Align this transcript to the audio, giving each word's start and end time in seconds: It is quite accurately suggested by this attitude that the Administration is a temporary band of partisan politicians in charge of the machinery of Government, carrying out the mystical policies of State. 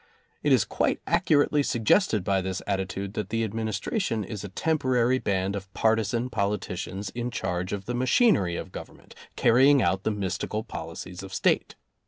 It 0.41 0.51
is 0.51 0.65
quite 0.65 0.99
accurately 1.05 1.61
suggested 1.61 2.23
by 2.23 2.41
this 2.41 2.63
attitude 2.65 3.13
that 3.13 3.29
the 3.29 3.43
Administration 3.43 4.23
is 4.23 4.43
a 4.43 4.49
temporary 4.49 5.19
band 5.19 5.55
of 5.55 5.71
partisan 5.75 6.27
politicians 6.31 7.11
in 7.11 7.29
charge 7.29 7.71
of 7.71 7.85
the 7.85 7.93
machinery 7.93 8.55
of 8.55 8.71
Government, 8.71 9.13
carrying 9.35 9.79
out 9.83 10.01
the 10.01 10.09
mystical 10.09 10.63
policies 10.63 11.21
of 11.21 11.31
State. 11.35 11.75